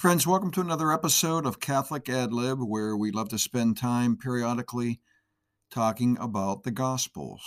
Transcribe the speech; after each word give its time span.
Friends, 0.00 0.26
welcome 0.26 0.50
to 0.52 0.62
another 0.62 0.94
episode 0.94 1.44
of 1.44 1.60
Catholic 1.60 2.08
Ad 2.08 2.32
Lib, 2.32 2.58
where 2.58 2.96
we 2.96 3.10
love 3.10 3.28
to 3.28 3.38
spend 3.38 3.76
time 3.76 4.16
periodically 4.16 4.98
talking 5.70 6.16
about 6.18 6.62
the 6.62 6.70
Gospels. 6.70 7.42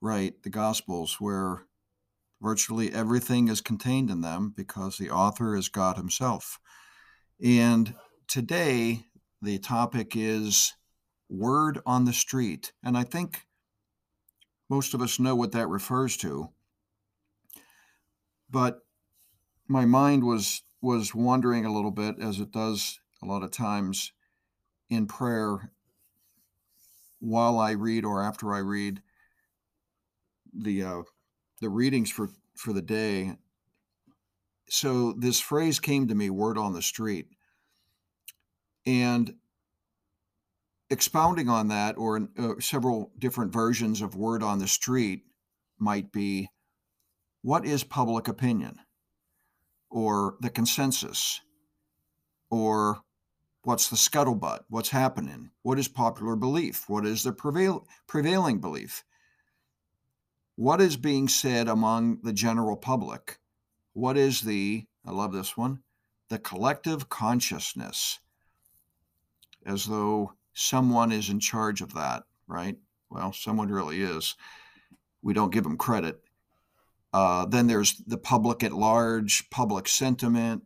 Right, 0.00 0.34
the 0.42 0.50
Gospels, 0.50 1.18
where 1.20 1.66
virtually 2.40 2.92
everything 2.92 3.46
is 3.46 3.60
contained 3.60 4.10
in 4.10 4.20
them 4.20 4.52
because 4.56 4.98
the 4.98 5.10
author 5.10 5.54
is 5.54 5.68
God 5.68 5.96
Himself. 5.96 6.58
And 7.40 7.94
today, 8.26 9.04
the 9.40 9.60
topic 9.60 10.16
is 10.16 10.74
word 11.28 11.78
on 11.86 12.04
the 12.04 12.12
street. 12.12 12.72
And 12.82 12.98
I 12.98 13.04
think 13.04 13.46
most 14.68 14.92
of 14.92 15.00
us 15.00 15.20
know 15.20 15.36
what 15.36 15.52
that 15.52 15.68
refers 15.68 16.16
to. 16.16 16.48
But 18.50 18.80
my 19.68 19.84
mind 19.84 20.24
was 20.24 20.62
was 20.82 21.14
wondering 21.14 21.64
a 21.64 21.72
little 21.72 21.92
bit, 21.92 22.16
as 22.18 22.40
it 22.40 22.50
does 22.50 22.98
a 23.22 23.26
lot 23.26 23.44
of 23.44 23.52
times 23.52 24.12
in 24.90 25.06
prayer, 25.06 25.70
while 27.20 27.58
I 27.58 27.70
read 27.70 28.04
or 28.04 28.20
after 28.22 28.52
I 28.52 28.58
read 28.58 29.00
the 30.52 30.82
uh, 30.82 31.02
the 31.60 31.70
readings 31.70 32.10
for 32.10 32.30
for 32.54 32.72
the 32.72 32.82
day. 32.82 33.36
So 34.68 35.12
this 35.12 35.38
phrase 35.40 35.78
came 35.78 36.08
to 36.08 36.14
me, 36.14 36.30
"word 36.30 36.58
on 36.58 36.72
the 36.72 36.82
street," 36.82 37.28
and 38.84 39.34
expounding 40.90 41.48
on 41.48 41.68
that, 41.68 41.96
or 41.96 42.28
uh, 42.36 42.54
several 42.58 43.12
different 43.18 43.52
versions 43.52 44.02
of 44.02 44.16
"word 44.16 44.42
on 44.42 44.58
the 44.58 44.68
street" 44.68 45.22
might 45.78 46.10
be, 46.10 46.50
"What 47.42 47.64
is 47.64 47.84
public 47.84 48.26
opinion?" 48.26 48.80
Or 49.92 50.36
the 50.40 50.50
consensus 50.50 51.42
or 52.50 53.02
what's 53.62 53.88
the 53.88 53.96
scuttlebutt 53.96 54.60
what's 54.70 54.88
happening 54.88 55.50
what 55.62 55.78
is 55.78 55.86
popular 55.86 56.34
belief 56.34 56.88
what 56.88 57.06
is 57.06 57.22
the 57.22 57.32
prevail, 57.32 57.86
prevailing 58.08 58.58
belief? 58.58 59.04
What 60.56 60.80
is 60.80 60.96
being 60.96 61.28
said 61.28 61.68
among 61.68 62.20
the 62.22 62.32
general 62.32 62.76
public? 62.76 63.38
What 63.92 64.16
is 64.16 64.40
the 64.40 64.86
i 65.06 65.10
love 65.10 65.32
this 65.32 65.56
one 65.56 65.80
the 66.28 66.38
collective 66.38 67.10
consciousness? 67.10 68.18
As 69.66 69.84
though 69.84 70.32
someone 70.54 71.12
is 71.12 71.28
in 71.28 71.38
charge 71.38 71.82
of 71.82 71.92
that 71.94 72.22
right? 72.46 72.76
Well 73.10 73.32
someone 73.34 73.68
really 73.68 74.00
is. 74.00 74.36
We 75.20 75.34
don't 75.34 75.52
give 75.52 75.64
them 75.64 75.76
credit 75.76 76.22
uh, 77.12 77.46
then 77.46 77.66
there's 77.66 77.96
the 78.06 78.18
public 78.18 78.62
at 78.62 78.72
large, 78.72 79.48
public 79.50 79.88
sentiment, 79.88 80.62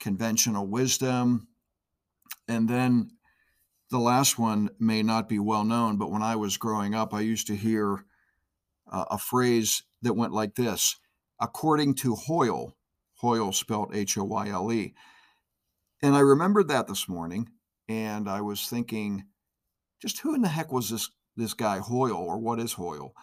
conventional 0.00 0.66
wisdom. 0.66 1.48
And 2.48 2.68
then 2.68 3.10
the 3.90 3.98
last 3.98 4.38
one 4.38 4.70
may 4.78 5.02
not 5.02 5.28
be 5.28 5.38
well 5.38 5.64
known, 5.64 5.96
but 5.96 6.10
when 6.10 6.22
I 6.22 6.36
was 6.36 6.56
growing 6.56 6.94
up, 6.94 7.14
I 7.14 7.20
used 7.20 7.46
to 7.48 7.56
hear 7.56 8.04
uh, 8.90 9.04
a 9.10 9.18
phrase 9.18 9.84
that 10.02 10.14
went 10.14 10.32
like 10.32 10.54
this 10.54 10.96
according 11.40 11.94
to 11.94 12.14
Hoyle, 12.14 12.76
Hoyle 13.16 13.52
spelled 13.52 13.94
H 13.94 14.18
O 14.18 14.24
Y 14.24 14.48
L 14.48 14.72
E. 14.72 14.94
And 16.02 16.14
I 16.14 16.20
remembered 16.20 16.68
that 16.68 16.86
this 16.86 17.08
morning, 17.08 17.48
and 17.88 18.28
I 18.28 18.40
was 18.40 18.68
thinking, 18.68 19.24
just 20.00 20.20
who 20.20 20.34
in 20.34 20.42
the 20.42 20.48
heck 20.48 20.72
was 20.72 20.90
this 20.90 21.10
this 21.36 21.54
guy 21.54 21.78
Hoyle, 21.78 22.16
or 22.16 22.38
what 22.38 22.60
is 22.60 22.74
Hoyle? 22.74 23.14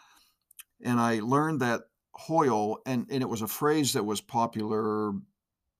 And 0.83 0.99
I 0.99 1.19
learned 1.19 1.61
that 1.61 1.81
Hoyle, 2.17 2.79
and, 2.85 3.05
and 3.11 3.21
it 3.21 3.29
was 3.29 3.41
a 3.41 3.47
phrase 3.47 3.93
that 3.93 4.05
was 4.05 4.21
popular 4.21 5.13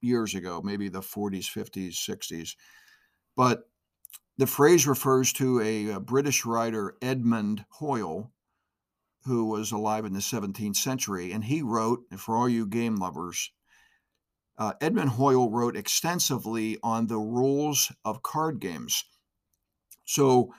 years 0.02 0.36
ago, 0.36 0.62
maybe 0.64 0.88
the 0.88 1.02
40s, 1.02 1.46
50s, 1.46 1.94
60s. 1.94 2.56
But 3.36 3.64
the 4.38 4.48
phrase 4.48 4.86
refers 4.88 5.34
to 5.34 5.60
a, 5.62 5.90
a 5.90 6.00
British 6.00 6.46
writer, 6.46 6.96
Edmund 7.02 7.66
Hoyle, 7.70 8.32
who 9.26 9.46
was 9.46 9.72
alive 9.72 10.06
in 10.06 10.14
the 10.14 10.20
17th 10.20 10.76
century. 10.76 11.32
And 11.32 11.44
he 11.44 11.62
wrote, 11.62 12.02
for 12.18 12.38
all 12.38 12.48
you 12.48 12.68
game 12.68 12.98
lovers, 12.98 13.52
uh, 14.60 14.74
Edmund 14.80 15.10
Hoyle 15.10 15.50
wrote 15.50 15.76
extensively 15.76 16.78
on 16.84 17.08
the 17.08 17.18
rules 17.18 17.92
of 18.06 18.24
card 18.24 18.60
games. 18.60 19.04
So 20.06 20.54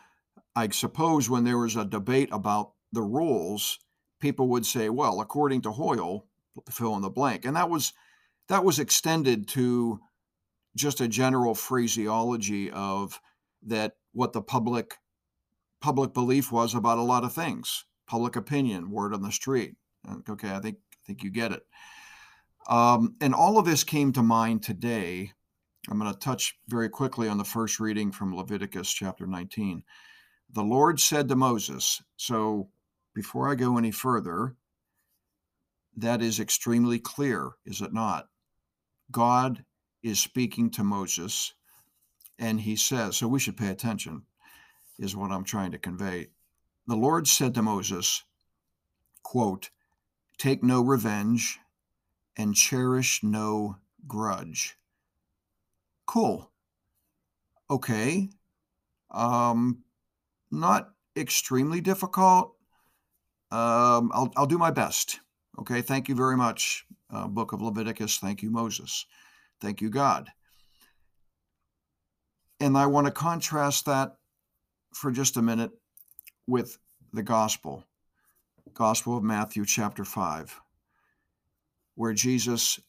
I 0.54 0.68
suppose 0.70 1.30
when 1.30 1.44
there 1.44 1.58
was 1.58 1.76
a 1.76 1.84
debate 1.84 2.28
about 2.32 2.72
the 2.92 3.02
rules, 3.02 3.78
people 4.20 4.48
would 4.48 4.66
say, 4.66 4.88
well, 4.88 5.20
according 5.20 5.62
to 5.62 5.72
Hoyle, 5.72 6.26
fill 6.70 6.96
in 6.96 7.02
the 7.02 7.10
blank. 7.10 7.44
And 7.44 7.56
that 7.56 7.70
was 7.70 7.92
that 8.48 8.64
was 8.64 8.78
extended 8.78 9.46
to 9.48 10.00
just 10.76 11.00
a 11.00 11.08
general 11.08 11.54
phraseology 11.54 12.70
of 12.70 13.20
that 13.62 13.96
what 14.12 14.32
the 14.32 14.42
public 14.42 14.96
public 15.80 16.12
belief 16.12 16.50
was 16.50 16.74
about 16.74 16.98
a 16.98 17.02
lot 17.02 17.24
of 17.24 17.32
things, 17.32 17.84
public 18.06 18.36
opinion, 18.36 18.90
word 18.90 19.14
on 19.14 19.22
the 19.22 19.32
street. 19.32 19.74
Okay, 20.28 20.50
I 20.50 20.60
think 20.60 20.76
I 20.92 20.98
think 21.06 21.22
you 21.22 21.30
get 21.30 21.52
it. 21.52 21.62
Um, 22.68 23.14
and 23.20 23.34
all 23.34 23.58
of 23.58 23.64
this 23.64 23.84
came 23.84 24.12
to 24.12 24.22
mind 24.22 24.62
today. 24.62 25.32
I'm 25.90 25.98
going 25.98 26.12
to 26.12 26.18
touch 26.18 26.58
very 26.68 26.90
quickly 26.90 27.28
on 27.28 27.38
the 27.38 27.44
first 27.44 27.80
reading 27.80 28.12
from 28.12 28.36
Leviticus 28.36 28.92
chapter 28.92 29.26
19. 29.26 29.82
The 30.50 30.62
Lord 30.62 31.00
said 31.00 31.28
to 31.28 31.36
Moses, 31.36 32.02
so 32.16 32.68
before 33.18 33.50
I 33.50 33.56
go 33.56 33.76
any 33.76 33.90
further, 33.90 34.54
that 35.96 36.22
is 36.22 36.38
extremely 36.38 37.00
clear, 37.00 37.50
is 37.66 37.80
it 37.80 37.92
not? 37.92 38.28
God 39.10 39.64
is 40.04 40.20
speaking 40.20 40.70
to 40.70 40.84
Moses, 40.84 41.52
and 42.38 42.60
he 42.60 42.76
says, 42.76 43.16
so 43.16 43.26
we 43.26 43.40
should 43.40 43.56
pay 43.56 43.70
attention, 43.70 44.22
is 45.00 45.16
what 45.16 45.32
I'm 45.32 45.42
trying 45.42 45.72
to 45.72 45.78
convey. 45.78 46.28
The 46.86 46.94
Lord 46.94 47.26
said 47.26 47.54
to 47.54 47.62
Moses, 47.62 48.22
quote, 49.24 49.70
Take 50.36 50.62
no 50.62 50.80
revenge 50.80 51.58
and 52.36 52.54
cherish 52.54 53.24
no 53.24 53.78
grudge. 54.06 54.76
Cool. 56.06 56.52
Okay. 57.68 58.28
Um, 59.10 59.82
not 60.52 60.90
extremely 61.16 61.80
difficult, 61.80 62.54
um, 63.50 64.10
I'll, 64.12 64.32
I'll 64.36 64.46
do 64.46 64.58
my 64.58 64.70
best. 64.70 65.20
Okay. 65.58 65.82
Thank 65.82 66.08
you 66.08 66.14
very 66.14 66.36
much, 66.36 66.84
uh, 67.12 67.26
Book 67.26 67.52
of 67.52 67.62
Leviticus. 67.62 68.18
Thank 68.18 68.42
you, 68.42 68.50
Moses. 68.50 69.06
Thank 69.60 69.80
you, 69.80 69.90
God. 69.90 70.30
And 72.60 72.76
I 72.76 72.86
want 72.86 73.06
to 73.06 73.12
contrast 73.12 73.86
that 73.86 74.16
for 74.92 75.10
just 75.10 75.36
a 75.36 75.42
minute 75.42 75.70
with 76.46 76.78
the 77.12 77.22
gospel, 77.22 77.84
Gospel 78.74 79.16
of 79.16 79.22
Matthew, 79.22 79.64
chapter 79.64 80.04
5, 80.04 80.60
where 81.94 82.12
Jesus 82.12 82.80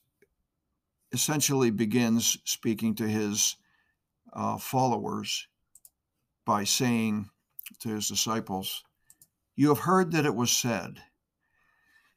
essentially 1.12 1.72
begins 1.72 2.38
speaking 2.44 2.96
to 2.96 3.08
his 3.08 3.56
uh, 4.34 4.58
followers 4.58 5.48
by 6.46 6.64
saying 6.64 7.30
to 7.80 7.90
his 7.90 8.08
disciples, 8.08 8.84
you 9.60 9.68
have 9.68 9.80
heard 9.80 10.14
that 10.14 10.26
it 10.26 10.34
was 10.34 10.50
said. 10.50 11.02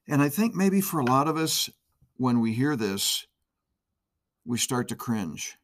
And 0.07 0.23
I 0.23 0.29
think 0.29 0.55
maybe 0.55 0.81
for 0.81 1.01
a 1.01 1.05
lot 1.05 1.27
of 1.27 1.37
us, 1.37 1.69
when 2.17 2.39
we 2.39 2.53
hear 2.53 2.77
this, 2.77 3.27
we 4.45 4.59
start 4.59 4.87
to 4.89 4.95
cringe. 4.95 5.57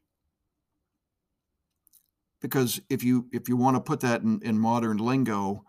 Because 2.41 2.81
if 2.89 3.01
you 3.01 3.29
if 3.31 3.47
you 3.47 3.55
want 3.55 3.77
to 3.77 3.81
put 3.81 4.01
that 4.01 4.23
in, 4.23 4.41
in 4.43 4.59
modern 4.59 4.97
lingo, 4.97 5.63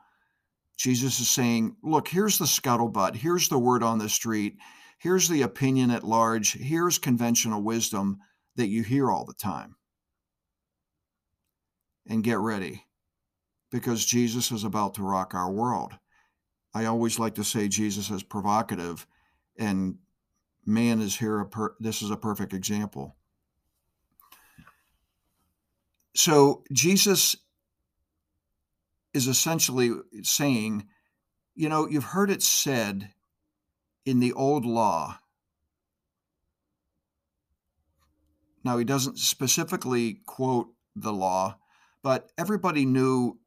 Jesus 0.76 1.20
is 1.20 1.30
saying, 1.30 1.76
look, 1.80 2.08
here's 2.08 2.38
the 2.38 2.44
scuttlebutt, 2.44 3.14
here's 3.14 3.48
the 3.48 3.58
word 3.58 3.84
on 3.84 3.98
the 3.98 4.08
street, 4.08 4.56
here's 4.98 5.28
the 5.28 5.42
opinion 5.42 5.92
at 5.92 6.02
large, 6.02 6.54
here's 6.54 6.98
conventional 6.98 7.62
wisdom 7.62 8.18
that 8.56 8.66
you 8.66 8.82
hear 8.82 9.12
all 9.12 9.24
the 9.24 9.32
time. 9.32 9.76
And 12.04 12.24
get 12.24 12.38
ready 12.38 12.82
because 13.70 14.04
Jesus 14.04 14.50
is 14.50 14.64
about 14.64 14.94
to 14.94 15.02
rock 15.02 15.34
our 15.34 15.50
world. 15.50 15.92
I 16.72 16.84
always 16.84 17.18
like 17.18 17.34
to 17.34 17.44
say 17.44 17.68
Jesus 17.68 18.10
is 18.10 18.22
provocative, 18.22 19.06
and 19.58 19.98
man 20.64 21.00
is 21.00 21.16
here. 21.16 21.40
A 21.40 21.46
per- 21.46 21.74
this 21.80 22.02
is 22.02 22.10
a 22.10 22.16
perfect 22.16 22.52
example. 22.52 23.16
So 26.14 26.64
Jesus 26.72 27.36
is 29.12 29.26
essentially 29.26 29.92
saying, 30.22 30.86
you 31.54 31.68
know, 31.68 31.88
you've 31.88 32.04
heard 32.04 32.30
it 32.30 32.42
said 32.42 33.10
in 34.04 34.20
the 34.20 34.32
old 34.32 34.64
law. 34.64 35.18
Now, 38.62 38.78
he 38.78 38.84
doesn't 38.84 39.18
specifically 39.18 40.20
quote 40.26 40.68
the 40.94 41.12
law, 41.12 41.58
but 42.02 42.30
everybody 42.36 42.84
knew 42.84 43.38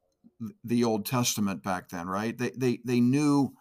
the 0.62 0.84
Old 0.84 1.06
Testament 1.06 1.62
back 1.62 1.88
then, 1.88 2.06
right? 2.06 2.36
They 2.36 2.50
they 2.50 2.80
they 2.84 3.00
knew 3.00 3.54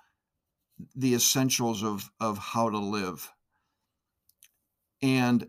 the 0.96 1.14
essentials 1.14 1.84
of 1.84 2.10
of 2.20 2.38
how 2.38 2.70
to 2.70 2.78
live. 2.78 3.31
And 5.02 5.48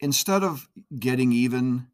instead 0.00 0.44
of 0.44 0.68
getting 0.98 1.32
even 1.32 1.88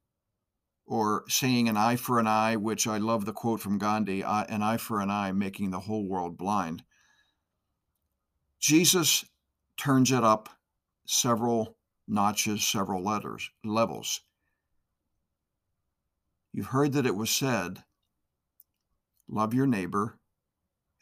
or 0.87 1.25
saying 1.29 1.69
an 1.69 1.77
eye 1.77 1.97
for 1.97 2.19
an 2.19 2.27
eye, 2.27 2.57
which 2.57 2.87
I 2.87 2.99
love 2.99 3.25
the 3.25 3.33
quote 3.33 3.61
from 3.61 3.79
Gandhi, 3.79 4.23
an 4.23 4.63
eye 4.63 4.77
for 4.77 5.01
an 5.01 5.11
eye, 5.11 5.33
making 5.33 5.71
the 5.71 5.81
whole 5.81 6.07
world 6.07 6.37
blind. 6.37 6.85
Jesus 8.61 9.25
turns 9.77 10.13
it 10.13 10.23
up 10.23 10.51
several 11.07 11.77
notches, 12.07 12.67
several 12.67 13.03
letters, 13.03 13.51
levels. 13.65 14.21
You've 16.53 16.67
heard 16.67 16.93
that 16.93 17.07
it 17.07 17.17
was 17.17 17.31
said, 17.31 17.83
love 19.29 19.55
your 19.55 19.67
neighbor 19.67 20.19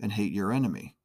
and 0.00 0.12
hate 0.12 0.32
your 0.32 0.52
enemy, 0.52 0.96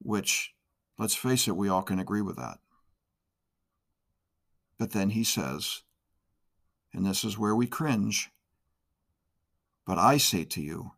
which, 0.00 0.54
let's 0.98 1.14
face 1.14 1.48
it, 1.48 1.56
we 1.56 1.68
all 1.68 1.82
can 1.82 1.98
agree 1.98 2.22
with 2.22 2.36
that. 2.36 2.58
But 4.78 4.92
then 4.92 5.10
he 5.10 5.24
says, 5.24 5.82
and 6.92 7.04
this 7.04 7.22
is 7.24 7.38
where 7.38 7.54
we 7.54 7.66
cringe, 7.66 8.30
but 9.86 9.98
I 9.98 10.16
say 10.16 10.44
to 10.44 10.60
you, 10.60 10.92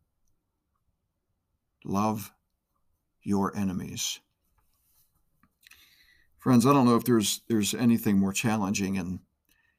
love 1.84 2.32
your 3.22 3.56
enemies. 3.56 4.20
Friends, 6.38 6.66
I 6.66 6.72
don't 6.72 6.86
know 6.86 6.96
if 6.96 7.04
there's 7.04 7.42
there's 7.48 7.72
anything 7.74 8.18
more 8.18 8.32
challenging 8.32 8.96
in 8.96 9.20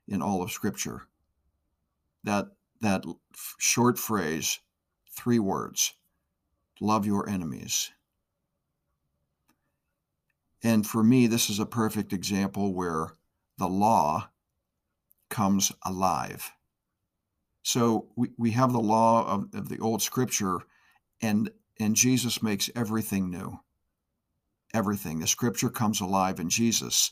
in 0.08 0.22
all 0.22 0.42
of 0.42 0.52
Scripture. 0.52 1.04
That 2.24 2.48
that 2.84 3.06
short 3.58 3.98
phrase, 3.98 4.60
three 5.10 5.40
words, 5.40 5.94
love 6.80 7.06
your 7.06 7.28
enemies. 7.28 7.92
And 10.62 10.86
for 10.86 11.04
me, 11.04 11.28
this 11.28 11.50
is 11.50 11.60
a 11.60 11.66
perfect 11.66 12.14
example 12.14 12.74
where 12.74 13.14
the 13.58 13.68
law 13.68 14.30
comes 15.30 15.72
alive. 15.86 16.52
So 17.64 18.08
we, 18.16 18.30
we 18.38 18.52
have 18.52 18.74
the 18.74 18.80
law 18.80 19.26
of, 19.28 19.48
of 19.54 19.70
the 19.70 19.80
old 19.80 20.02
scripture, 20.02 20.60
and 21.22 21.50
and 21.80 21.96
Jesus 21.96 22.44
makes 22.44 22.70
everything 22.76 23.30
new. 23.30 23.60
Everything. 24.74 25.20
The 25.20 25.28
scripture 25.28 25.70
comes 25.70 26.02
alive 26.02 26.40
in 26.40 26.50
Jesus. 26.50 27.12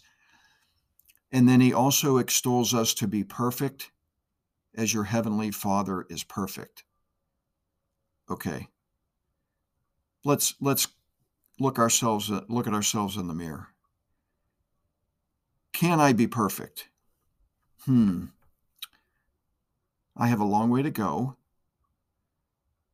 And 1.31 1.47
then 1.47 1.61
he 1.61 1.73
also 1.73 2.17
extols 2.17 2.73
us 2.73 2.93
to 2.95 3.07
be 3.07 3.23
perfect 3.23 3.91
as 4.75 4.93
your 4.93 5.05
heavenly 5.05 5.51
Father 5.51 6.05
is 6.09 6.23
perfect. 6.23 6.83
Okay. 8.29 8.67
Let's 10.23 10.55
let's 10.61 10.87
look 11.59 11.79
ourselves 11.79 12.31
look 12.47 12.67
at 12.67 12.73
ourselves 12.73 13.17
in 13.17 13.27
the 13.27 13.33
mirror. 13.33 13.67
Can 15.73 15.99
I 15.99 16.13
be 16.13 16.27
perfect? 16.27 16.89
Hmm. 17.85 18.25
I 20.15 20.27
have 20.27 20.39
a 20.39 20.45
long 20.45 20.69
way 20.69 20.83
to 20.83 20.91
go. 20.91 21.37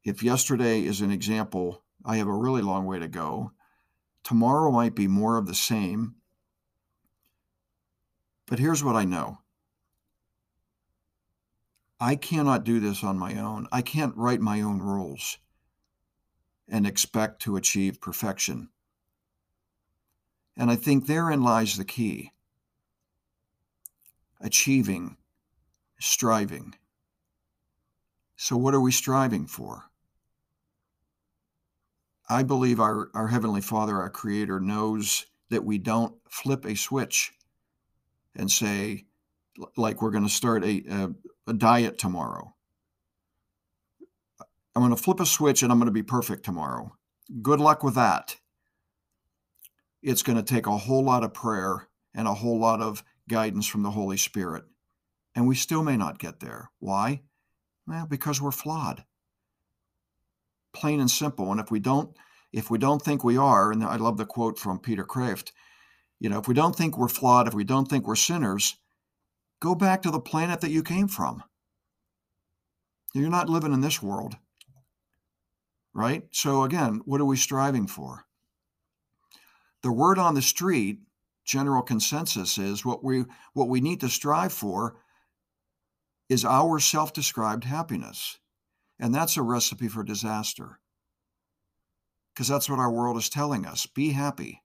If 0.03 0.23
yesterday 0.23 0.83
is 0.83 1.01
an 1.01 1.11
example, 1.11 1.83
I 2.05 2.17
have 2.17 2.27
a 2.27 2.33
really 2.33 2.61
long 2.61 2.85
way 2.85 2.99
to 2.99 3.09
go. 3.09 3.51
Tomorrow 4.23 4.71
might 4.71 4.95
be 4.95 5.07
more 5.07 5.37
of 5.37 5.47
the 5.47 5.55
same. 5.55 6.15
But 8.45 8.59
here's 8.59 8.83
what 8.83 8.95
I 8.95 9.03
know 9.03 9.39
I 11.99 12.15
cannot 12.15 12.63
do 12.63 12.79
this 12.79 13.03
on 13.03 13.17
my 13.17 13.39
own. 13.39 13.67
I 13.71 13.81
can't 13.81 14.15
write 14.15 14.41
my 14.41 14.61
own 14.61 14.79
rules 14.79 15.37
and 16.67 16.85
expect 16.85 17.41
to 17.43 17.55
achieve 17.55 18.01
perfection. 18.01 18.69
And 20.55 20.69
I 20.69 20.75
think 20.75 21.05
therein 21.05 21.41
lies 21.41 21.77
the 21.77 21.85
key 21.85 22.31
achieving, 24.39 25.17
striving. 25.99 26.75
So, 28.35 28.55
what 28.55 28.75
are 28.75 28.81
we 28.81 28.91
striving 28.91 29.47
for? 29.47 29.85
I 32.29 32.43
believe 32.43 32.79
our, 32.79 33.09
our 33.13 33.27
Heavenly 33.27 33.61
Father, 33.61 33.99
our 33.99 34.09
Creator, 34.09 34.59
knows 34.59 35.25
that 35.49 35.63
we 35.63 35.77
don't 35.77 36.13
flip 36.29 36.65
a 36.65 36.75
switch 36.75 37.33
and 38.35 38.51
say, 38.51 39.06
like, 39.75 40.01
we're 40.01 40.11
going 40.11 40.27
to 40.27 40.29
start 40.29 40.63
a, 40.63 40.83
a, 40.89 41.09
a 41.47 41.53
diet 41.53 41.97
tomorrow. 41.97 42.53
I'm 44.75 44.83
going 44.83 44.95
to 44.95 45.01
flip 45.01 45.19
a 45.19 45.25
switch 45.25 45.63
and 45.63 45.71
I'm 45.71 45.79
going 45.79 45.87
to 45.87 45.91
be 45.91 46.03
perfect 46.03 46.45
tomorrow. 46.45 46.95
Good 47.41 47.59
luck 47.59 47.83
with 47.83 47.95
that. 47.95 48.35
It's 50.03 50.21
going 50.21 50.37
to 50.37 50.43
take 50.43 50.67
a 50.67 50.77
whole 50.77 51.03
lot 51.03 51.23
of 51.23 51.33
prayer 51.33 51.87
and 52.13 52.27
a 52.27 52.33
whole 52.35 52.59
lot 52.59 52.81
of 52.81 53.03
guidance 53.27 53.65
from 53.65 53.83
the 53.83 53.91
Holy 53.91 54.17
Spirit. 54.17 54.65
And 55.35 55.47
we 55.47 55.55
still 55.55 55.83
may 55.83 55.97
not 55.97 56.19
get 56.19 56.39
there. 56.39 56.69
Why? 56.79 57.21
Well, 57.87 58.05
because 58.05 58.41
we're 58.41 58.51
flawed. 58.51 59.03
Plain 60.73 60.99
and 60.99 61.09
simple. 61.09 61.51
And 61.51 61.59
if 61.59 61.71
we 61.71 61.79
don't, 61.79 62.15
if 62.53 62.69
we 62.69 62.77
don't 62.77 63.01
think 63.01 63.23
we 63.23 63.37
are, 63.37 63.71
and 63.71 63.83
I 63.83 63.95
love 63.95 64.17
the 64.17 64.25
quote 64.25 64.59
from 64.59 64.79
Peter 64.79 65.03
Kreeft, 65.03 65.51
you 66.19 66.29
know, 66.29 66.39
if 66.39 66.47
we 66.47 66.53
don't 66.53 66.75
think 66.75 66.97
we're 66.97 67.07
flawed, 67.07 67.47
if 67.47 67.53
we 67.53 67.63
don't 67.63 67.87
think 67.87 68.07
we're 68.07 68.15
sinners, 68.15 68.75
go 69.59 69.75
back 69.75 70.01
to 70.01 70.11
the 70.11 70.19
planet 70.19 70.61
that 70.61 70.71
you 70.71 70.83
came 70.83 71.07
from. 71.07 71.43
You're 73.13 73.29
not 73.29 73.49
living 73.49 73.73
in 73.73 73.81
this 73.81 74.01
world. 74.01 74.35
Right? 75.93 76.23
So 76.31 76.63
again, 76.63 77.01
what 77.05 77.21
are 77.21 77.25
we 77.25 77.37
striving 77.37 77.87
for? 77.87 78.25
The 79.81 79.91
word 79.91 80.19
on 80.19 80.35
the 80.35 80.41
street 80.41 80.99
general 81.45 81.81
consensus 81.81 82.57
is 82.57 82.85
what 82.85 83.03
we 83.03 83.23
what 83.53 83.69
we 83.69 83.81
need 83.81 84.01
to 84.01 84.09
strive 84.09 84.53
for 84.53 84.97
is 86.29 86.43
our 86.43 86.79
self-described 86.79 87.63
happiness. 87.63 88.37
And 88.99 89.15
that's 89.15 89.37
a 89.37 89.41
recipe 89.41 89.87
for 89.87 90.03
disaster. 90.03 90.79
Because 92.33 92.47
that's 92.47 92.69
what 92.69 92.79
our 92.79 92.91
world 92.91 93.17
is 93.17 93.29
telling 93.29 93.65
us. 93.65 93.85
Be 93.85 94.11
happy. 94.11 94.61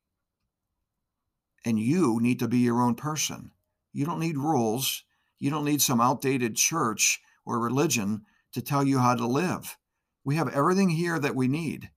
And 1.64 1.78
you 1.78 2.18
need 2.20 2.40
to 2.40 2.48
be 2.48 2.58
your 2.58 2.82
own 2.82 2.96
person. 2.96 3.52
You 3.92 4.04
don't 4.04 4.20
need 4.20 4.36
rules. 4.36 5.04
You 5.38 5.50
don't 5.50 5.64
need 5.64 5.82
some 5.82 6.00
outdated 6.00 6.56
church 6.56 7.20
or 7.44 7.58
religion 7.58 8.22
to 8.52 8.62
tell 8.62 8.84
you 8.84 8.98
how 8.98 9.14
to 9.14 9.26
live. 9.26 9.76
We 10.24 10.36
have 10.36 10.48
everything 10.48 10.90
here 10.90 11.18
that 11.18 11.34
we 11.34 11.48
need 11.48 11.90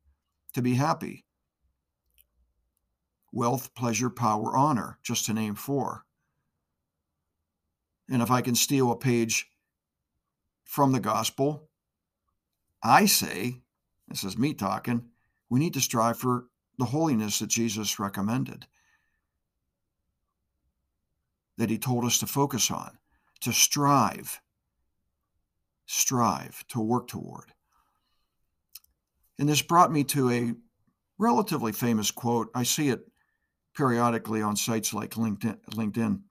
to 0.53 0.62
be 0.62 0.75
happy 0.75 1.25
wealth, 3.31 3.75
pleasure, 3.75 4.10
power, 4.10 4.55
honor, 4.55 4.98
just 5.03 5.25
to 5.25 5.34
name 5.34 5.55
four. 5.55 6.05
And 8.10 8.22
if 8.22 8.31
I 8.31 8.39
can 8.39 8.55
steal 8.55 8.91
a 8.91 8.96
page 8.96 9.51
from 10.63 10.93
the 10.93 11.01
gospel, 11.01 11.67
I 12.81 13.08
say, 13.08 13.62
this 14.08 14.24
is 14.24 14.38
me 14.38 14.53
talking, 14.53 15.10
we 15.50 15.60
need 15.60 15.74
to 15.74 15.81
strive 15.81 16.17
for 16.17 16.46
the 16.77 16.86
holiness 16.86 17.39
that 17.39 17.48
Jesus 17.48 18.00
recommended, 18.00 18.67
that 21.57 21.69
he 21.69 21.77
told 21.77 22.05
us 22.05 22.19
to 22.19 22.27
focus 22.27 22.69
on, 22.71 22.97
to 23.41 23.51
strive, 23.51 24.41
strive, 25.85 26.65
to 26.69 26.79
work 26.79 27.07
toward. 27.07 27.51
And 29.38 29.50
this 29.50 29.62
brought 29.62 29.91
me 29.91 30.03
to 30.05 30.29
a 30.31 30.53
relatively 31.17 31.71
famous 31.71 32.12
quote. 32.12 32.50
I 32.55 32.63
see 32.63 32.89
it 32.89 33.01
periodically 33.75 34.41
on 34.41 34.55
sites 34.55 34.93
like 34.93 35.12
LinkedIn. 35.12 35.57
LinkedIn. 35.71 36.21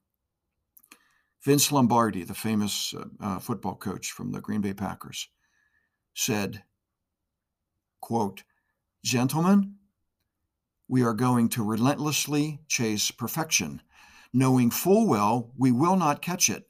Vince 1.43 1.71
Lombardi, 1.71 2.25
the 2.25 2.35
famous 2.35 2.95
uh, 2.95 3.05
uh, 3.21 3.39
football 3.39 3.75
coach 3.75 4.13
from 4.13 4.33
the 4.33 4.41
Green 4.41 4.63
Bay 4.63 4.73
Packers, 4.73 5.29
said, 6.15 6.63
quote, 8.01 8.45
Gentlemen, 9.05 9.75
we 10.89 11.03
are 11.03 11.13
going 11.13 11.51
to 11.51 11.63
relentlessly 11.63 12.61
chase 12.67 13.11
perfection, 13.11 13.83
knowing 14.35 14.71
full 14.71 15.07
well 15.09 15.53
we 15.57 15.73
will 15.73 15.97
not 15.97 16.21
catch 16.21 16.51
it 16.51 16.69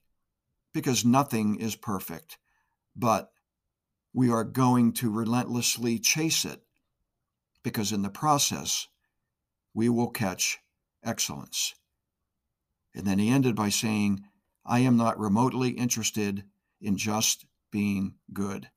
because 0.75 1.05
nothing 1.05 1.57
is 1.57 1.75
perfect. 1.75 2.39
But 2.95 3.33
we 4.13 4.31
are 4.31 4.45
going 4.45 4.93
to 4.93 5.11
relentlessly 5.11 5.99
chase 5.99 6.45
it 6.45 6.63
because 7.65 7.91
in 7.91 8.03
the 8.03 8.11
process, 8.11 8.87
we 9.73 9.89
will 9.89 10.11
catch 10.11 10.59
excellence. 11.03 11.75
And 12.95 13.07
then 13.07 13.19
he 13.19 13.31
ended 13.31 13.57
by 13.57 13.71
saying, 13.71 14.25
I 14.65 14.81
am 14.81 14.97
not 14.97 15.19
remotely 15.19 15.71
interested 15.71 16.45
in 16.81 16.97
just 16.97 17.47
being 17.73 18.15
good. 18.33 18.69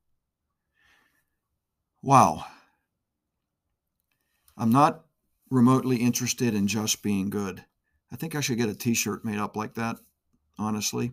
Wow. 2.02 2.46
I'm 4.58 4.72
not 4.72 5.06
remotely 5.52 5.98
interested 5.98 6.56
in 6.56 6.68
just 6.68 7.04
being 7.04 7.30
good. 7.30 7.64
I 8.12 8.16
think 8.16 8.36
I 8.36 8.42
should 8.42 8.58
get 8.58 8.70
a 8.70 8.76
t 8.76 8.94
shirt 8.94 9.26
made 9.26 9.38
up 9.38 9.56
like 9.56 9.74
that, 9.76 9.98
honestly. 10.58 11.12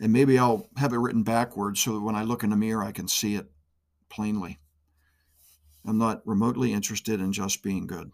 And 0.00 0.12
maybe 0.12 0.38
I'll 0.38 0.68
have 0.76 0.92
it 0.92 0.98
written 0.98 1.22
backwards 1.22 1.80
so 1.80 1.94
that 1.94 2.00
when 2.00 2.16
I 2.16 2.24
look 2.24 2.42
in 2.42 2.50
the 2.50 2.56
mirror, 2.56 2.82
I 2.82 2.92
can 2.92 3.08
see 3.08 3.36
it 3.36 3.50
plainly. 4.08 4.58
I'm 5.84 5.98
not 5.98 6.26
remotely 6.26 6.72
interested 6.72 7.20
in 7.20 7.32
just 7.32 7.62
being 7.62 7.86
good. 7.86 8.10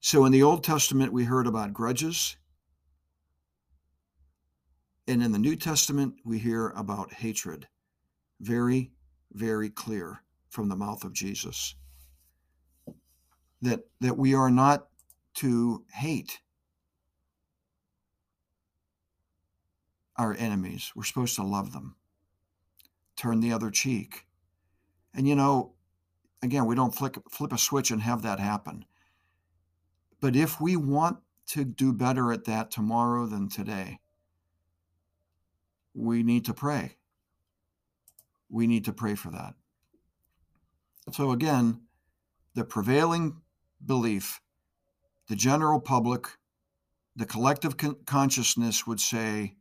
So 0.00 0.24
in 0.24 0.32
the 0.32 0.42
Old 0.42 0.64
Testament, 0.64 1.12
we 1.12 1.24
heard 1.24 1.46
about 1.46 1.72
grudges. 1.72 2.36
And 5.06 5.22
in 5.22 5.32
the 5.32 5.38
New 5.38 5.56
Testament, 5.56 6.14
we 6.24 6.38
hear 6.38 6.68
about 6.70 7.12
hatred. 7.12 7.68
Very, 8.40 8.92
very 9.32 9.70
clear 9.70 10.22
from 10.50 10.68
the 10.68 10.76
mouth 10.76 11.04
of 11.04 11.12
Jesus. 11.12 11.74
That, 13.60 13.84
that 14.00 14.18
we 14.18 14.34
are 14.34 14.50
not 14.50 14.88
to 15.34 15.84
hate 15.92 16.40
our 20.16 20.34
enemies. 20.38 20.92
We're 20.94 21.04
supposed 21.04 21.36
to 21.36 21.42
love 21.42 21.72
them, 21.72 21.96
turn 23.16 23.40
the 23.40 23.52
other 23.52 23.70
cheek. 23.70 24.26
And 25.14 25.28
you 25.28 25.34
know, 25.34 25.74
again, 26.42 26.66
we 26.66 26.74
don't 26.74 26.94
flick, 26.94 27.16
flip 27.30 27.52
a 27.52 27.58
switch 27.58 27.90
and 27.90 28.02
have 28.02 28.22
that 28.22 28.40
happen. 28.40 28.84
But 30.20 30.36
if 30.36 30.60
we 30.60 30.76
want 30.76 31.18
to 31.48 31.64
do 31.64 31.92
better 31.92 32.32
at 32.32 32.44
that 32.44 32.70
tomorrow 32.70 33.26
than 33.26 33.48
today, 33.48 34.00
we 35.94 36.22
need 36.22 36.44
to 36.46 36.54
pray. 36.54 36.96
We 38.48 38.66
need 38.66 38.84
to 38.84 38.92
pray 38.92 39.14
for 39.14 39.30
that. 39.30 39.54
So, 41.10 41.32
again, 41.32 41.82
the 42.54 42.64
prevailing 42.64 43.40
belief, 43.84 44.40
the 45.32 45.36
general 45.36 45.80
public, 45.80 46.26
the 47.16 47.24
collective 47.24 47.78
con- 47.78 47.96
consciousness 48.04 48.86
would 48.86 49.00
say 49.00 49.54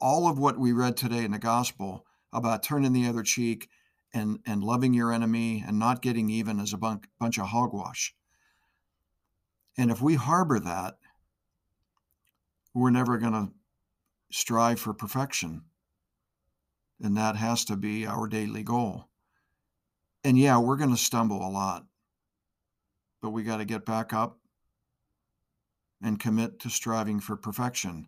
all 0.00 0.28
of 0.28 0.36
what 0.36 0.58
we 0.58 0.72
read 0.72 0.96
today 0.96 1.24
in 1.24 1.30
the 1.30 1.38
gospel 1.38 2.04
about 2.32 2.64
turning 2.64 2.92
the 2.92 3.06
other 3.06 3.22
cheek 3.22 3.68
and, 4.12 4.40
and 4.44 4.64
loving 4.64 4.92
your 4.92 5.12
enemy 5.12 5.62
and 5.64 5.78
not 5.78 6.02
getting 6.02 6.28
even 6.28 6.58
is 6.58 6.72
a 6.72 6.76
bunch 6.76 7.38
of 7.38 7.46
hogwash. 7.46 8.16
And 9.78 9.92
if 9.92 10.02
we 10.02 10.16
harbor 10.16 10.58
that, 10.58 10.98
we're 12.74 12.90
never 12.90 13.18
going 13.18 13.32
to 13.32 13.52
strive 14.32 14.80
for 14.80 14.92
perfection. 14.92 15.62
And 17.00 17.16
that 17.16 17.36
has 17.36 17.64
to 17.66 17.76
be 17.76 18.04
our 18.04 18.26
daily 18.26 18.64
goal. 18.64 19.04
And 20.24 20.36
yeah, 20.36 20.58
we're 20.58 20.74
going 20.74 20.90
to 20.90 20.96
stumble 20.96 21.46
a 21.46 21.48
lot, 21.48 21.86
but 23.26 23.32
we 23.32 23.42
got 23.42 23.56
to 23.56 23.64
get 23.64 23.84
back 23.84 24.12
up 24.12 24.38
and 26.00 26.20
commit 26.20 26.60
to 26.60 26.70
striving 26.70 27.18
for 27.18 27.34
perfection. 27.34 28.06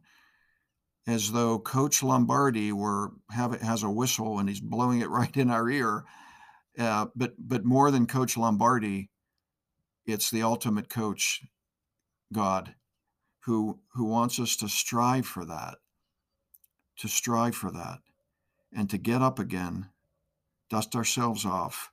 As 1.08 1.32
though 1.32 1.58
Coach 1.58 2.04
Lombardi 2.04 2.70
were 2.70 3.10
have 3.32 3.52
it 3.52 3.60
has 3.60 3.82
a 3.82 3.90
whistle 3.90 4.38
and 4.38 4.48
he's 4.48 4.60
blowing 4.60 5.00
it 5.00 5.08
right 5.10 5.36
in 5.36 5.50
our 5.50 5.68
ear. 5.68 6.04
Uh, 6.78 7.06
but 7.16 7.32
but 7.36 7.64
more 7.64 7.90
than 7.90 8.06
Coach 8.06 8.36
Lombardi, 8.36 9.10
it's 10.06 10.30
the 10.30 10.44
ultimate 10.44 10.88
coach, 10.88 11.42
God, 12.32 12.76
who 13.40 13.80
who 13.94 14.04
wants 14.04 14.38
us 14.38 14.54
to 14.58 14.68
strive 14.68 15.26
for 15.26 15.44
that 15.44 15.78
to 16.98 17.08
strive 17.08 17.56
for 17.56 17.72
that 17.72 17.98
and 18.72 18.88
to 18.90 18.98
get 18.98 19.20
up 19.20 19.40
again, 19.40 19.88
dust 20.70 20.94
ourselves 20.94 21.44
off, 21.44 21.90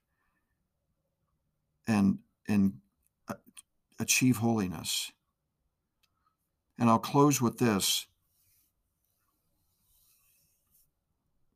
and 1.87 2.19
and 2.47 2.73
achieve 3.99 4.37
holiness. 4.37 5.11
And 6.77 6.89
I'll 6.89 6.99
close 6.99 7.41
with 7.41 7.57
this. 7.57 8.07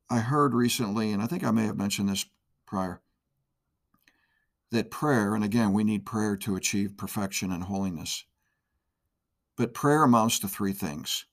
I 0.10 0.20
heard 0.20 0.54
recently, 0.54 1.12
and 1.12 1.22
I 1.22 1.28
think 1.28 1.44
I 1.44 1.52
may 1.52 1.66
have 1.66 1.78
mentioned 1.78 2.10
this 2.10 2.26
prior, 2.66 3.02
that 4.72 4.90
prayer, 4.90 5.36
and 5.36 5.44
again, 5.44 5.74
we 5.74 5.84
need 5.84 6.06
prayer 6.06 6.36
to 6.38 6.56
achieve 6.56 6.98
perfection 6.98 7.52
and 7.52 7.64
holiness. 7.64 8.26
But 9.56 9.74
prayer 9.74 10.04
amounts 10.04 10.40
to 10.40 10.48
three 10.48 10.74
things 10.74 11.26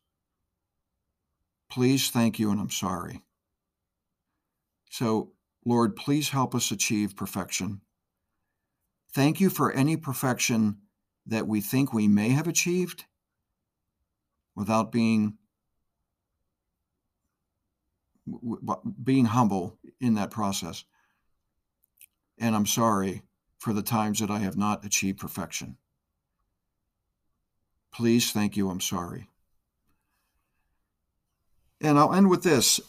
Please, 1.68 2.10
thank 2.10 2.38
you, 2.38 2.50
and 2.50 2.60
I'm 2.60 2.70
sorry. 2.70 3.22
So, 4.90 5.32
Lord, 5.64 5.96
please 5.96 6.30
help 6.30 6.54
us 6.54 6.70
achieve 6.70 7.16
perfection. 7.16 7.80
Thank 9.12 9.40
you 9.40 9.50
for 9.50 9.72
any 9.72 9.96
perfection 9.96 10.78
that 11.26 11.46
we 11.46 11.60
think 11.60 11.92
we 11.92 12.08
may 12.08 12.30
have 12.30 12.46
achieved 12.46 13.04
without 14.54 14.92
being 14.92 15.36
being 19.04 19.26
humble 19.26 19.78
in 20.00 20.14
that 20.14 20.30
process. 20.30 20.84
And 22.38 22.56
I'm 22.56 22.66
sorry 22.66 23.22
for 23.58 23.72
the 23.72 23.82
times 23.82 24.18
that 24.18 24.30
I 24.30 24.38
have 24.40 24.56
not 24.56 24.84
achieved 24.84 25.20
perfection. 25.20 25.76
Please, 27.92 28.32
thank 28.32 28.56
you, 28.56 28.68
I'm 28.68 28.80
sorry. 28.80 29.28
And 31.80 31.98
I'll 31.98 32.12
end 32.12 32.28
with 32.28 32.42
this. 32.42 32.80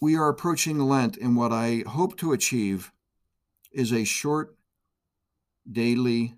We 0.00 0.16
are 0.16 0.28
approaching 0.28 0.78
Lent, 0.78 1.16
and 1.16 1.36
what 1.36 1.52
I 1.52 1.84
hope 1.86 2.16
to 2.18 2.32
achieve 2.32 2.92
is 3.70 3.92
a 3.92 4.04
short 4.04 4.56
daily 5.70 6.34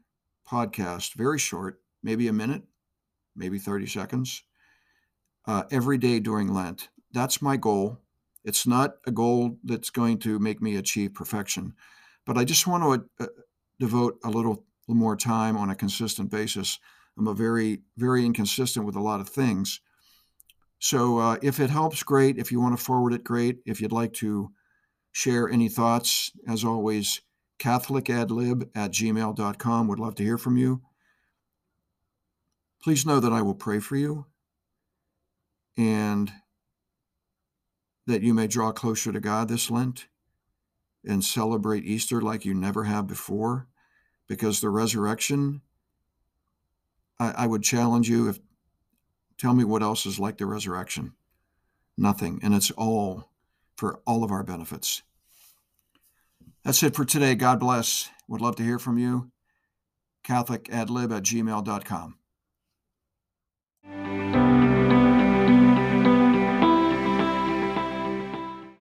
podcast, 0.51 1.15
very 1.15 1.39
short, 1.39 1.81
maybe 2.03 2.29
a 2.29 2.33
minute, 2.33 2.63
maybe 3.37 3.59
30 3.59 3.87
seconds, 3.87 4.43
uh, 5.47 5.65
every 5.71 5.99
day 5.99 6.21
during 6.21 6.53
Lent. 6.53 6.89
That's 7.13 7.43
my 7.43 7.57
goal. 7.57 8.01
It's 8.45 8.67
not 8.67 8.97
a 9.07 9.11
goal 9.11 9.59
that's 9.65 9.91
going 9.91 10.19
to 10.21 10.39
make 10.39 10.61
me 10.61 10.77
achieve 10.77 11.15
perfection, 11.15 11.75
but 12.27 12.37
I 12.37 12.45
just 12.45 12.67
want 12.67 13.09
to 13.19 13.25
uh, 13.25 13.29
devote 13.79 14.19
a 14.25 14.31
little, 14.31 14.65
more 14.87 15.17
time 15.17 15.57
on 15.57 15.71
a 15.71 15.75
consistent 15.75 16.31
basis. 16.31 16.79
I'm 17.17 17.27
a 17.27 17.33
very, 17.33 17.81
very 17.97 18.27
inconsistent 18.27 18.85
with 18.85 18.97
a 18.97 19.01
lot 19.01 19.19
of 19.19 19.31
things. 19.31 19.81
So 20.79 21.17
uh, 21.17 21.39
if 21.41 21.59
it 21.59 21.71
helps, 21.71 22.03
great. 22.03 22.37
If 22.37 22.53
you 22.53 22.61
want 22.61 22.77
to 22.77 22.85
forward 22.85 23.15
it, 23.15 23.25
great. 23.25 23.61
If 23.65 23.81
you'd 23.81 23.93
like 23.93 24.13
to 24.15 24.51
share 25.13 25.49
any 25.49 25.71
thoughts, 25.71 26.33
as 26.47 26.65
always, 26.65 27.23
catholicadlib 27.59 28.71
at 28.75 28.91
gmail.com. 28.93 29.89
Would 29.89 29.99
love 29.99 30.15
to 30.17 30.23
hear 30.23 30.39
from 30.39 30.57
you. 30.57 30.83
Please 32.83 33.07
know 33.07 33.21
that 33.21 33.33
I 33.33 33.43
will 33.43 33.55
pray 33.55 33.79
for 33.79 33.97
you 33.97 34.27
and 35.77 36.31
that 38.07 38.23
you 38.23 38.35
may 38.35 38.47
draw 38.47 38.73
closer 38.73 39.11
to 39.13 39.21
God 39.21 39.49
this 39.49 39.71
Lent 39.71 40.09
and 41.07 41.25
celebrate 41.25 41.85
Easter 41.85 42.21
like 42.21 42.45
you 42.45 42.55
never 42.55 42.85
have 42.85 43.07
before, 43.07 43.67
because 44.27 44.61
the 44.61 44.69
resurrection, 44.69 45.63
I, 47.19 47.31
I 47.31 47.47
would 47.47 47.63
challenge 47.63 48.09
you 48.09 48.29
if 48.29 48.39
Tell 49.39 49.55
me 49.55 49.65
what 49.65 49.83
else 49.83 50.07
is 50.07 50.19
like 50.19 50.39
the 50.39 50.47
resurrection. 50.47 51.13
Nothing. 51.97 52.41
And 52.43 52.55
it's 52.55 52.71
all 52.73 53.31
for 53.77 54.01
all 54.07 54.25
of 54.25 54.31
our 54.31 54.43
benefits. 54.43 55.03
That's 56.65 56.83
it 56.83 56.97
for 56.97 57.05
today. 57.05 57.35
God 57.35 57.61
bless. 57.61 58.11
Would 58.29 58.41
love 58.41 58.57
to 58.57 58.63
hear 58.63 58.79
from 58.79 58.99
you. 58.99 59.31
CatholicAdlib 60.27 61.15
at 61.15 61.23
gmail.com. 61.23 62.19